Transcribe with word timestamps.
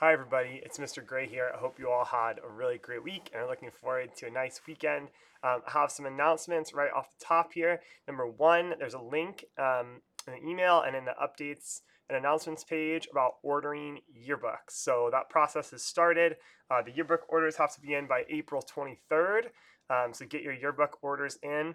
Hi, 0.00 0.12
everybody. 0.12 0.60
It's 0.62 0.76
Mr. 0.76 1.02
Gray 1.02 1.26
here. 1.26 1.50
I 1.54 1.56
hope 1.56 1.78
you 1.78 1.90
all 1.90 2.04
had 2.04 2.38
a 2.44 2.52
really 2.52 2.76
great 2.76 3.02
week 3.02 3.30
and 3.32 3.40
are 3.40 3.48
looking 3.48 3.70
forward 3.70 4.14
to 4.16 4.26
a 4.26 4.30
nice 4.30 4.60
weekend. 4.68 5.08
Um, 5.42 5.62
I 5.66 5.70
have 5.70 5.90
some 5.90 6.04
announcements 6.04 6.74
right 6.74 6.90
off 6.94 7.08
the 7.18 7.24
top 7.24 7.54
here. 7.54 7.80
Number 8.06 8.26
one, 8.26 8.74
there's 8.78 8.92
a 8.92 9.00
link 9.00 9.46
um, 9.58 10.02
in 10.26 10.34
the 10.34 10.46
email 10.46 10.82
and 10.82 10.94
in 10.94 11.06
the 11.06 11.14
updates 11.18 11.80
and 12.10 12.18
announcements 12.18 12.62
page 12.62 13.08
about 13.10 13.36
ordering 13.42 14.00
yearbooks. 14.14 14.72
So 14.72 15.08
that 15.12 15.30
process 15.30 15.70
has 15.70 15.82
started. 15.82 16.36
Uh, 16.70 16.82
the 16.82 16.92
yearbook 16.92 17.22
orders 17.30 17.56
have 17.56 17.74
to 17.76 17.80
be 17.80 17.94
in 17.94 18.06
by 18.06 18.24
April 18.28 18.62
23rd. 18.62 19.44
Um, 19.88 20.12
so 20.12 20.26
get 20.26 20.42
your 20.42 20.52
yearbook 20.52 20.98
orders 21.00 21.38
in. 21.42 21.74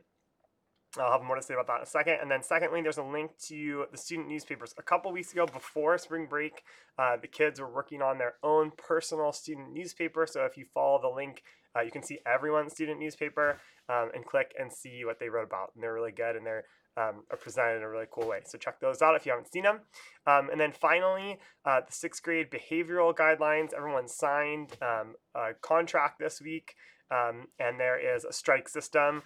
I'll 0.99 1.11
have 1.11 1.23
more 1.23 1.35
to 1.35 1.41
say 1.41 1.53
about 1.53 1.67
that 1.67 1.77
in 1.77 1.83
a 1.83 1.85
second. 1.85 2.17
And 2.21 2.29
then, 2.29 2.43
secondly, 2.43 2.81
there's 2.81 2.97
a 2.97 3.03
link 3.03 3.31
to 3.47 3.85
the 3.91 3.97
student 3.97 4.27
newspapers. 4.27 4.75
A 4.77 4.83
couple 4.83 5.11
weeks 5.11 5.31
ago, 5.31 5.45
before 5.45 5.97
spring 5.97 6.27
break, 6.29 6.63
uh, 6.99 7.17
the 7.21 7.27
kids 7.27 7.61
were 7.61 7.71
working 7.71 8.01
on 8.01 8.17
their 8.17 8.33
own 8.43 8.71
personal 8.77 9.31
student 9.31 9.71
newspaper. 9.73 10.25
So, 10.27 10.43
if 10.45 10.57
you 10.57 10.65
follow 10.73 10.99
the 11.01 11.15
link, 11.15 11.43
uh, 11.75 11.81
you 11.81 11.91
can 11.91 12.03
see 12.03 12.19
everyone's 12.25 12.73
student 12.73 12.99
newspaper 12.99 13.59
um, 13.87 14.11
and 14.13 14.25
click 14.25 14.53
and 14.59 14.71
see 14.71 15.05
what 15.05 15.19
they 15.19 15.29
wrote 15.29 15.47
about. 15.47 15.71
And 15.75 15.83
they're 15.83 15.93
really 15.93 16.11
good 16.11 16.35
and 16.35 16.45
they're 16.45 16.65
um, 16.97 17.23
are 17.31 17.37
presented 17.37 17.77
in 17.77 17.83
a 17.83 17.89
really 17.89 18.07
cool 18.11 18.27
way. 18.27 18.41
So, 18.45 18.57
check 18.57 18.81
those 18.81 19.01
out 19.01 19.15
if 19.15 19.25
you 19.25 19.31
haven't 19.31 19.51
seen 19.51 19.63
them. 19.63 19.79
Um, 20.27 20.49
and 20.49 20.59
then, 20.59 20.73
finally, 20.73 21.39
uh, 21.63 21.81
the 21.87 21.93
sixth 21.93 22.21
grade 22.21 22.47
behavioral 22.51 23.15
guidelines. 23.15 23.73
Everyone 23.73 24.09
signed 24.09 24.75
um, 24.81 25.15
a 25.33 25.53
contract 25.61 26.19
this 26.19 26.41
week, 26.41 26.75
um, 27.09 27.47
and 27.59 27.79
there 27.79 27.97
is 27.97 28.25
a 28.25 28.33
strike 28.33 28.67
system 28.67 29.23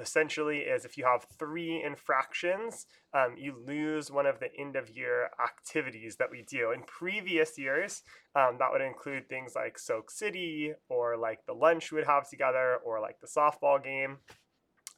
essentially 0.00 0.58
is 0.58 0.84
if 0.84 0.96
you 0.96 1.04
have 1.04 1.26
three 1.38 1.82
infractions, 1.82 2.86
um, 3.14 3.34
you 3.36 3.56
lose 3.66 4.10
one 4.10 4.26
of 4.26 4.40
the 4.40 4.54
end 4.58 4.76
of 4.76 4.90
year 4.90 5.30
activities 5.42 6.16
that 6.16 6.30
we 6.30 6.42
do. 6.42 6.72
In 6.72 6.82
previous 6.82 7.58
years, 7.58 8.02
um, 8.34 8.56
that 8.58 8.70
would 8.70 8.80
include 8.80 9.28
things 9.28 9.52
like 9.54 9.78
Soak 9.78 10.10
City 10.10 10.72
or 10.88 11.16
like 11.16 11.46
the 11.46 11.52
lunch 11.52 11.90
we 11.90 11.96
would 11.96 12.06
have 12.06 12.28
together 12.28 12.78
or 12.84 13.00
like 13.00 13.20
the 13.20 13.26
softball 13.26 13.82
game. 13.82 14.18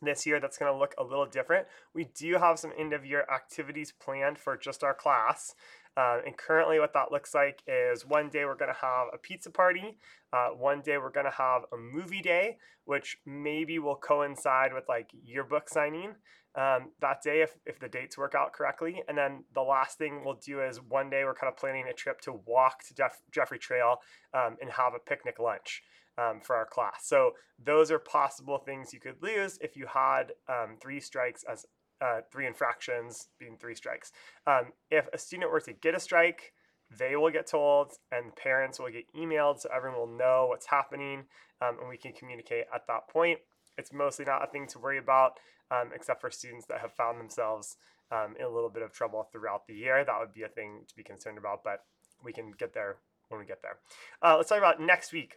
This 0.02 0.24
year, 0.24 0.40
that's 0.40 0.56
going 0.56 0.72
to 0.72 0.78
look 0.78 0.94
a 0.96 1.04
little 1.04 1.26
different. 1.26 1.66
We 1.94 2.04
do 2.04 2.38
have 2.38 2.58
some 2.58 2.72
end 2.78 2.94
of 2.94 3.04
year 3.04 3.26
activities 3.32 3.92
planned 3.92 4.38
for 4.38 4.56
just 4.56 4.82
our 4.82 4.94
class. 4.94 5.54
Uh, 5.96 6.18
and 6.24 6.36
currently, 6.36 6.78
what 6.78 6.92
that 6.94 7.10
looks 7.10 7.34
like 7.34 7.62
is 7.66 8.06
one 8.06 8.28
day 8.28 8.44
we're 8.44 8.56
going 8.56 8.72
to 8.72 8.80
have 8.80 9.08
a 9.12 9.18
pizza 9.18 9.50
party. 9.50 9.98
Uh, 10.32 10.48
one 10.48 10.80
day 10.80 10.98
we're 10.98 11.10
going 11.10 11.26
to 11.26 11.32
have 11.32 11.62
a 11.72 11.76
movie 11.76 12.22
day, 12.22 12.56
which 12.84 13.18
maybe 13.26 13.78
will 13.78 13.96
coincide 13.96 14.72
with 14.72 14.84
like 14.88 15.10
yearbook 15.24 15.68
signing 15.68 16.14
um, 16.54 16.90
that 17.00 17.22
day 17.22 17.42
if, 17.42 17.56
if 17.66 17.78
the 17.78 17.88
dates 17.88 18.16
work 18.16 18.34
out 18.34 18.52
correctly. 18.52 19.02
And 19.08 19.16
then 19.16 19.44
the 19.54 19.62
last 19.62 19.98
thing 19.98 20.22
we'll 20.24 20.40
do 20.44 20.62
is 20.62 20.80
one 20.80 21.10
day 21.10 21.24
we're 21.24 21.34
kind 21.34 21.52
of 21.52 21.56
planning 21.56 21.86
a 21.88 21.92
trip 21.92 22.20
to 22.22 22.40
walk 22.46 22.84
to 22.88 22.94
Jeff- 22.94 23.22
Jeffrey 23.32 23.58
Trail 23.58 23.96
um, 24.34 24.56
and 24.60 24.70
have 24.70 24.94
a 24.94 24.98
picnic 24.98 25.38
lunch. 25.38 25.82
Um, 26.18 26.40
for 26.42 26.54
our 26.54 26.66
class. 26.66 27.06
So 27.06 27.30
those 27.64 27.90
are 27.90 27.98
possible 27.98 28.58
things 28.58 28.92
you 28.92 29.00
could 29.00 29.22
lose 29.22 29.58
if 29.62 29.74
you 29.74 29.86
had 29.86 30.32
um, 30.50 30.76
three 30.78 31.00
strikes 31.00 31.44
as 31.50 31.64
uh, 32.00 32.20
three 32.32 32.46
infractions 32.46 33.28
being 33.38 33.56
three 33.56 33.74
strikes. 33.74 34.12
Um, 34.46 34.72
if 34.90 35.08
a 35.12 35.18
student 35.18 35.50
were 35.50 35.60
to 35.60 35.72
get 35.72 35.94
a 35.94 36.00
strike, 36.00 36.52
they 36.98 37.14
will 37.14 37.30
get 37.30 37.46
told, 37.46 37.92
and 38.10 38.34
parents 38.34 38.78
will 38.78 38.90
get 38.90 39.04
emailed, 39.14 39.60
so 39.60 39.68
everyone 39.74 40.00
will 40.00 40.18
know 40.18 40.46
what's 40.48 40.66
happening, 40.66 41.24
um, 41.62 41.78
and 41.78 41.88
we 41.88 41.96
can 41.96 42.12
communicate 42.12 42.64
at 42.74 42.86
that 42.88 43.08
point. 43.08 43.38
It's 43.78 43.92
mostly 43.92 44.24
not 44.24 44.42
a 44.42 44.50
thing 44.50 44.66
to 44.68 44.78
worry 44.78 44.98
about, 44.98 45.38
um, 45.70 45.90
except 45.94 46.20
for 46.20 46.30
students 46.30 46.66
that 46.66 46.80
have 46.80 46.92
found 46.92 47.20
themselves 47.20 47.76
um, 48.10 48.34
in 48.38 48.44
a 48.44 48.48
little 48.50 48.70
bit 48.70 48.82
of 48.82 48.92
trouble 48.92 49.28
throughout 49.30 49.66
the 49.66 49.74
year. 49.74 50.04
That 50.04 50.18
would 50.18 50.32
be 50.32 50.42
a 50.42 50.48
thing 50.48 50.80
to 50.88 50.96
be 50.96 51.04
concerned 51.04 51.38
about, 51.38 51.62
but 51.62 51.84
we 52.24 52.32
can 52.32 52.50
get 52.58 52.74
there 52.74 52.96
when 53.28 53.40
we 53.40 53.46
get 53.46 53.62
there. 53.62 53.78
Uh, 54.20 54.36
let's 54.36 54.48
talk 54.48 54.58
about 54.58 54.80
next 54.80 55.12
week. 55.12 55.36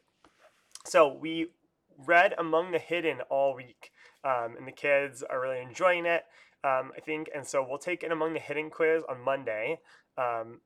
So 0.86 1.14
we 1.14 1.52
read 1.97 2.34
Among 2.38 2.72
the 2.72 2.80
Hidden 2.80 3.22
all 3.30 3.56
week, 3.56 3.91
um, 4.23 4.55
and 4.57 4.67
the 4.67 4.71
kids 4.71 5.23
are 5.23 5.41
really 5.41 5.61
enjoying 5.61 6.06
it 6.06 6.23
um, 6.63 6.91
I 6.95 7.01
think. 7.01 7.29
And 7.35 7.45
so 7.45 7.66
we'll 7.67 7.78
take 7.78 8.03
an 8.03 8.11
Among 8.11 8.34
the 8.34 8.39
Hidden 8.39 8.69
quiz 8.69 9.03
on 9.09 9.22
Monday, 9.22 9.79
um, 10.17 10.61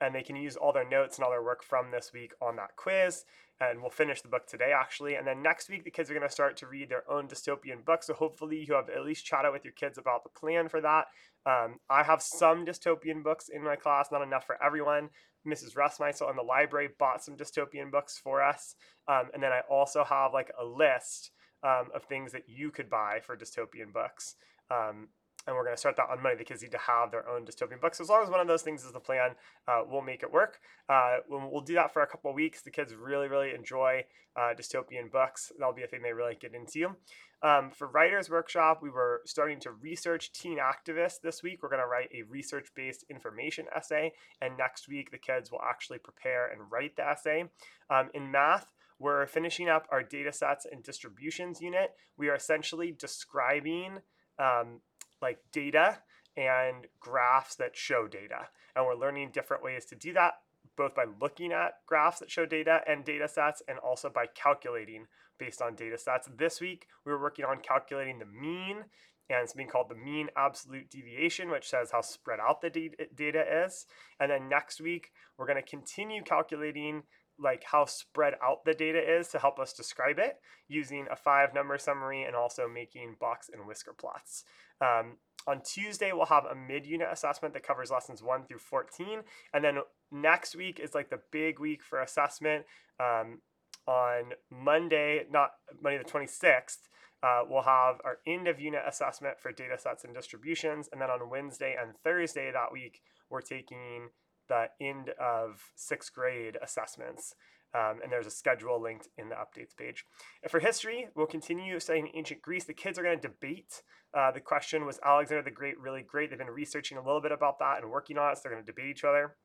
and 0.00 0.14
they 0.14 0.22
can 0.22 0.36
use 0.36 0.56
all 0.56 0.72
their 0.72 0.88
notes 0.88 1.16
and 1.16 1.24
all 1.24 1.30
their 1.30 1.42
work 1.42 1.62
from 1.62 1.90
this 1.90 2.10
week 2.12 2.32
on 2.40 2.56
that 2.56 2.76
quiz. 2.76 3.24
And 3.60 3.80
we'll 3.80 3.90
finish 3.90 4.20
the 4.20 4.28
book 4.28 4.48
today, 4.48 4.72
actually. 4.74 5.14
And 5.14 5.24
then 5.24 5.40
next 5.40 5.70
week, 5.70 5.84
the 5.84 5.90
kids 5.90 6.10
are 6.10 6.14
going 6.14 6.26
to 6.26 6.32
start 6.32 6.56
to 6.56 6.66
read 6.66 6.88
their 6.88 7.08
own 7.08 7.28
dystopian 7.28 7.84
book. 7.84 8.02
So 8.02 8.12
hopefully, 8.12 8.64
you 8.66 8.74
have 8.74 8.88
at 8.88 9.04
least 9.04 9.24
chatted 9.24 9.52
with 9.52 9.64
your 9.64 9.74
kids 9.74 9.98
about 9.98 10.24
the 10.24 10.30
plan 10.30 10.68
for 10.68 10.80
that. 10.80 11.06
Um, 11.46 11.78
I 11.88 12.02
have 12.02 12.22
some 12.22 12.66
dystopian 12.66 13.22
books 13.22 13.48
in 13.48 13.62
my 13.62 13.76
class, 13.76 14.08
not 14.10 14.22
enough 14.22 14.46
for 14.46 14.60
everyone. 14.62 15.10
Mrs. 15.46 15.74
Rustmeisel 15.74 16.30
in 16.30 16.36
the 16.36 16.42
library 16.42 16.88
bought 16.98 17.22
some 17.22 17.36
dystopian 17.36 17.90
books 17.90 18.18
for 18.18 18.42
us. 18.42 18.74
Um, 19.06 19.30
and 19.34 19.42
then 19.42 19.52
I 19.52 19.60
also 19.70 20.02
have 20.02 20.32
like 20.32 20.50
a 20.60 20.64
list 20.64 21.30
um, 21.62 21.88
of 21.94 22.04
things 22.04 22.32
that 22.32 22.44
you 22.48 22.70
could 22.70 22.90
buy 22.90 23.20
for 23.24 23.36
dystopian 23.36 23.92
books. 23.92 24.36
Um, 24.70 25.08
and 25.46 25.56
we're 25.56 25.64
going 25.64 25.74
to 25.74 25.80
start 25.80 25.96
that 25.96 26.08
on 26.08 26.22
Monday. 26.22 26.38
The 26.38 26.44
kids 26.44 26.62
need 26.62 26.70
to 26.72 26.78
have 26.78 27.10
their 27.10 27.28
own 27.28 27.44
dystopian 27.44 27.80
books. 27.80 27.98
So 27.98 28.04
as 28.04 28.10
long 28.10 28.22
as 28.22 28.30
one 28.30 28.40
of 28.40 28.46
those 28.46 28.62
things 28.62 28.84
is 28.84 28.92
the 28.92 29.00
plan, 29.00 29.30
uh, 29.66 29.82
we'll 29.88 30.02
make 30.02 30.22
it 30.22 30.32
work. 30.32 30.60
Uh, 30.88 31.16
we'll 31.28 31.62
do 31.62 31.74
that 31.74 31.92
for 31.92 32.02
a 32.02 32.06
couple 32.06 32.30
of 32.30 32.36
weeks. 32.36 32.62
The 32.62 32.70
kids 32.70 32.94
really, 32.94 33.28
really 33.28 33.52
enjoy 33.52 34.04
uh, 34.36 34.54
dystopian 34.56 35.10
books. 35.10 35.50
That'll 35.58 35.74
be 35.74 35.82
a 35.82 35.88
thing 35.88 36.02
they 36.02 36.12
really 36.12 36.36
get 36.40 36.54
into. 36.54 36.94
Um, 37.42 37.72
for 37.72 37.88
Writers 37.88 38.30
Workshop, 38.30 38.82
we 38.82 38.90
were 38.90 39.20
starting 39.26 39.58
to 39.60 39.72
research 39.72 40.32
teen 40.32 40.58
activists 40.58 41.20
this 41.20 41.42
week. 41.42 41.60
We're 41.60 41.70
going 41.70 41.82
to 41.82 41.88
write 41.88 42.10
a 42.14 42.22
research 42.22 42.68
based 42.76 43.04
information 43.10 43.66
essay. 43.74 44.12
And 44.40 44.56
next 44.56 44.88
week, 44.88 45.10
the 45.10 45.18
kids 45.18 45.50
will 45.50 45.62
actually 45.62 45.98
prepare 45.98 46.52
and 46.52 46.70
write 46.70 46.94
the 46.94 47.04
essay. 47.04 47.46
Um, 47.90 48.10
in 48.14 48.30
math, 48.30 48.68
we're 49.02 49.26
finishing 49.26 49.68
up 49.68 49.88
our 49.90 50.02
data 50.02 50.32
sets 50.32 50.64
and 50.70 50.82
distributions 50.84 51.60
unit. 51.60 51.90
We 52.16 52.28
are 52.28 52.36
essentially 52.36 52.94
describing 52.96 53.98
um, 54.38 54.80
like 55.20 55.38
data 55.52 55.98
and 56.36 56.86
graphs 57.00 57.56
that 57.56 57.76
show 57.76 58.06
data. 58.06 58.48
And 58.76 58.86
we're 58.86 58.94
learning 58.94 59.30
different 59.32 59.64
ways 59.64 59.84
to 59.86 59.96
do 59.96 60.12
that, 60.12 60.34
both 60.76 60.94
by 60.94 61.04
looking 61.20 61.52
at 61.52 61.74
graphs 61.86 62.20
that 62.20 62.30
show 62.30 62.46
data 62.46 62.80
and 62.86 63.04
data 63.04 63.26
sets, 63.26 63.60
and 63.66 63.78
also 63.80 64.08
by 64.08 64.26
calculating 64.34 65.06
based 65.36 65.60
on 65.60 65.74
data 65.74 65.98
sets. 65.98 66.28
This 66.38 66.60
week, 66.60 66.86
we 67.04 67.10
were 67.10 67.20
working 67.20 67.44
on 67.44 67.58
calculating 67.58 68.20
the 68.20 68.26
mean 68.26 68.84
and 69.28 69.48
something 69.48 69.68
called 69.68 69.88
the 69.88 69.96
mean 69.96 70.28
absolute 70.36 70.90
deviation, 70.90 71.50
which 71.50 71.68
says 71.68 71.90
how 71.90 72.02
spread 72.02 72.38
out 72.38 72.60
the 72.60 72.70
data 73.14 73.64
is. 73.64 73.86
And 74.20 74.30
then 74.30 74.48
next 74.48 74.80
week, 74.80 75.10
we're 75.36 75.46
going 75.46 75.62
to 75.62 75.68
continue 75.68 76.22
calculating 76.22 77.02
like 77.42 77.64
how 77.64 77.84
spread 77.84 78.34
out 78.42 78.64
the 78.64 78.74
data 78.74 78.98
is 78.98 79.28
to 79.28 79.38
help 79.38 79.58
us 79.58 79.72
describe 79.72 80.18
it 80.18 80.36
using 80.68 81.06
a 81.10 81.16
five 81.16 81.54
number 81.54 81.76
summary 81.78 82.22
and 82.22 82.36
also 82.36 82.68
making 82.68 83.16
box 83.20 83.50
and 83.52 83.66
whisker 83.66 83.92
plots. 83.92 84.44
Um, 84.80 85.16
on 85.46 85.60
Tuesday, 85.62 86.12
we'll 86.12 86.26
have 86.26 86.44
a 86.44 86.54
mid 86.54 86.86
unit 86.86 87.08
assessment 87.10 87.54
that 87.54 87.66
covers 87.66 87.90
lessons 87.90 88.22
1 88.22 88.44
through 88.44 88.58
14. 88.58 89.22
And 89.52 89.64
then 89.64 89.78
next 90.10 90.54
week 90.54 90.78
is 90.78 90.94
like 90.94 91.10
the 91.10 91.20
big 91.30 91.58
week 91.58 91.82
for 91.82 92.00
assessment. 92.00 92.64
Um, 93.00 93.40
on 93.86 94.34
Monday, 94.50 95.26
not 95.30 95.50
Monday 95.82 95.98
the 95.98 96.08
26th, 96.08 96.88
uh, 97.22 97.42
we'll 97.48 97.62
have 97.62 97.96
our 98.04 98.18
end 98.26 98.46
of 98.46 98.60
unit 98.60 98.82
assessment 98.86 99.40
for 99.40 99.52
data 99.52 99.76
sets 99.78 100.04
and 100.04 100.14
distributions. 100.14 100.88
And 100.92 101.00
then 101.00 101.10
on 101.10 101.28
Wednesday 101.28 101.76
and 101.80 101.94
Thursday 102.04 102.50
that 102.52 102.72
week, 102.72 103.00
we're 103.30 103.40
taking 103.40 104.10
the 104.52 104.86
end 104.86 105.10
of 105.18 105.72
sixth 105.74 106.12
grade 106.12 106.58
assessments. 106.62 107.34
Um, 107.74 108.00
and 108.02 108.12
there's 108.12 108.26
a 108.26 108.30
schedule 108.30 108.78
linked 108.82 109.08
in 109.16 109.30
the 109.30 109.34
updates 109.34 109.74
page. 109.74 110.04
And 110.42 110.50
for 110.50 110.60
history, 110.60 111.08
we'll 111.14 111.26
continue 111.26 111.80
studying 111.80 112.10
ancient 112.14 112.42
Greece. 112.42 112.64
The 112.64 112.74
kids 112.74 112.98
are 112.98 113.02
going 113.02 113.18
to 113.18 113.28
debate. 113.28 113.82
Uh, 114.12 114.30
the 114.30 114.40
question 114.40 114.84
was 114.84 115.00
Alexander 115.02 115.42
the 115.42 115.50
Great 115.50 115.80
really 115.80 116.02
great? 116.02 116.28
They've 116.28 116.38
been 116.38 116.48
researching 116.48 116.98
a 116.98 117.02
little 117.02 117.22
bit 117.22 117.32
about 117.32 117.58
that 117.60 117.80
and 117.80 117.90
working 117.90 118.18
on 118.18 118.30
it, 118.30 118.36
so 118.36 118.42
they're 118.44 118.52
going 118.52 118.62
to 118.62 118.70
debate 118.70 118.90
each 118.90 119.04
other. 119.04 119.36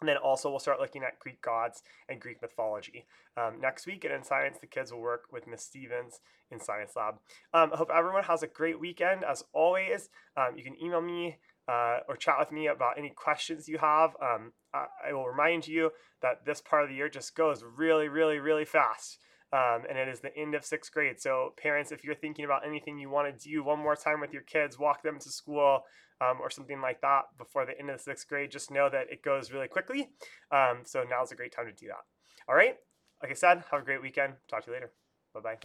And 0.00 0.08
then 0.08 0.16
also 0.16 0.50
we'll 0.50 0.58
start 0.58 0.80
looking 0.80 1.04
at 1.04 1.20
Greek 1.20 1.40
gods 1.40 1.80
and 2.08 2.20
Greek 2.20 2.42
mythology 2.42 3.06
um, 3.36 3.60
next 3.60 3.86
week. 3.86 4.04
And 4.04 4.12
in 4.12 4.24
science, 4.24 4.58
the 4.60 4.66
kids 4.66 4.90
will 4.90 5.00
work 5.00 5.26
with 5.30 5.46
Miss 5.46 5.62
Stevens 5.62 6.18
in 6.50 6.58
Science 6.58 6.94
Lab. 6.96 7.14
Um, 7.54 7.70
I 7.72 7.76
hope 7.76 7.90
everyone 7.94 8.24
has 8.24 8.42
a 8.42 8.48
great 8.48 8.80
weekend. 8.80 9.22
As 9.22 9.44
always, 9.52 10.08
um, 10.36 10.56
you 10.56 10.64
can 10.64 10.74
email 10.82 11.00
me 11.00 11.38
uh, 11.68 11.98
or 12.08 12.16
chat 12.16 12.36
with 12.38 12.52
me 12.52 12.66
about 12.66 12.98
any 12.98 13.10
questions 13.10 13.68
you 13.68 13.78
have. 13.78 14.10
Um, 14.20 14.52
I, 14.74 14.86
I, 15.08 15.12
will 15.12 15.26
remind 15.26 15.68
you 15.68 15.90
that 16.20 16.44
this 16.44 16.60
part 16.60 16.82
of 16.82 16.88
the 16.88 16.96
year 16.96 17.08
just 17.08 17.36
goes 17.36 17.64
really, 17.76 18.08
really, 18.08 18.38
really 18.38 18.64
fast. 18.64 19.18
Um, 19.52 19.82
and 19.88 19.98
it 19.98 20.08
is 20.08 20.20
the 20.20 20.36
end 20.36 20.54
of 20.54 20.64
sixth 20.64 20.92
grade. 20.92 21.20
So, 21.20 21.52
parents, 21.62 21.92
if 21.92 22.04
you're 22.04 22.14
thinking 22.14 22.44
about 22.44 22.66
anything 22.66 22.98
you 22.98 23.10
want 23.10 23.38
to 23.38 23.48
do 23.48 23.62
one 23.62 23.78
more 23.78 23.96
time 23.96 24.20
with 24.20 24.32
your 24.32 24.42
kids, 24.42 24.78
walk 24.78 25.02
them 25.02 25.18
to 25.18 25.30
school 25.30 25.80
um, 26.22 26.38
or 26.40 26.50
something 26.50 26.80
like 26.80 27.02
that 27.02 27.24
before 27.36 27.66
the 27.66 27.78
end 27.78 27.90
of 27.90 27.98
the 27.98 28.02
sixth 28.02 28.26
grade, 28.28 28.50
just 28.50 28.70
know 28.70 28.88
that 28.88 29.06
it 29.10 29.22
goes 29.22 29.52
really 29.52 29.68
quickly. 29.68 30.08
Um, 30.50 30.80
so, 30.84 31.04
now's 31.08 31.32
a 31.32 31.36
great 31.36 31.54
time 31.54 31.66
to 31.66 31.72
do 31.72 31.88
that. 31.88 32.04
All 32.48 32.54
right. 32.54 32.76
Like 33.22 33.30
I 33.30 33.34
said, 33.34 33.62
have 33.70 33.82
a 33.82 33.84
great 33.84 34.02
weekend. 34.02 34.34
Talk 34.48 34.64
to 34.64 34.70
you 34.70 34.74
later. 34.74 34.92
Bye 35.34 35.40
bye. 35.40 35.58